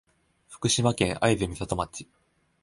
[0.49, 2.07] 福島県会津美里町